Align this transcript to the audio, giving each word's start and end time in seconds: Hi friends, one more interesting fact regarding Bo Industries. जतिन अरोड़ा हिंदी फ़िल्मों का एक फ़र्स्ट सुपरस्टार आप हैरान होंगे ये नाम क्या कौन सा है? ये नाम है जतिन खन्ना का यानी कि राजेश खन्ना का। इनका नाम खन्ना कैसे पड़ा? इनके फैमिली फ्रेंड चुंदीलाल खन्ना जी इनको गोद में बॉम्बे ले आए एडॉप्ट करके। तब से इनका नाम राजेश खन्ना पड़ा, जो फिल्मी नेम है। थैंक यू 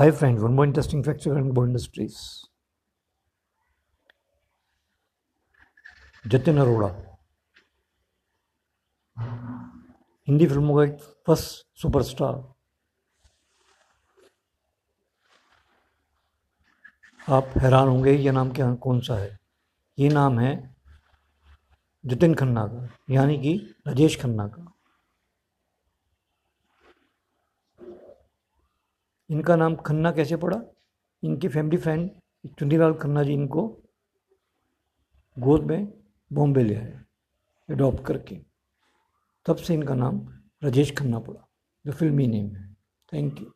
Hi 0.00 0.10
friends, 0.10 0.42
one 0.42 0.54
more 0.54 0.64
interesting 0.64 1.02
fact 1.04 1.26
regarding 1.26 1.52
Bo 1.52 1.62
Industries. 1.66 2.14
जतिन 6.24 6.58
अरोड़ा 6.58 6.88
हिंदी 10.28 10.46
फ़िल्मों 10.46 10.76
का 10.76 10.84
एक 10.84 11.02
फ़र्स्ट 11.26 11.80
सुपरस्टार 11.82 12.40
आप 17.28 17.52
हैरान 17.62 17.88
होंगे 17.88 18.16
ये 18.16 18.30
नाम 18.30 18.52
क्या 18.52 18.72
कौन 18.74 19.00
सा 19.00 19.18
है? 19.20 19.38
ये 19.98 20.08
नाम 20.08 20.38
है 20.38 20.52
जतिन 22.04 22.34
खन्ना 22.34 22.66
का 22.66 22.88
यानी 23.10 23.38
कि 23.38 23.56
राजेश 23.86 24.20
खन्ना 24.22 24.48
का। 24.48 24.66
इनका 29.30 29.56
नाम 29.56 29.74
खन्ना 29.76 30.10
कैसे 30.12 30.36
पड़ा? 30.36 30.60
इनके 31.22 31.48
फैमिली 31.48 31.76
फ्रेंड 31.76 32.10
चुंदीलाल 32.58 32.94
खन्ना 32.94 33.22
जी 33.22 33.32
इनको 33.32 33.66
गोद 35.36 35.64
में 35.64 35.92
बॉम्बे 36.30 36.62
ले 36.64 36.74
आए 36.74 37.00
एडॉप्ट 37.68 38.04
करके। 38.06 38.36
तब 39.46 39.56
से 39.56 39.74
इनका 39.74 39.94
नाम 39.94 40.20
राजेश 40.62 40.94
खन्ना 40.96 41.18
पड़ा, 41.18 41.46
जो 41.84 41.92
फिल्मी 41.92 42.26
नेम 42.26 42.54
है। 42.56 42.76
थैंक 43.12 43.40
यू 43.40 43.52